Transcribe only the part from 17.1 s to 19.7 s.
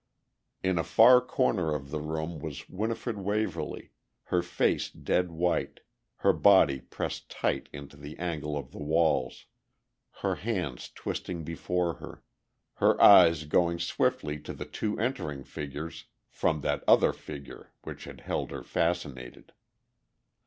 figure which had held her fascinated.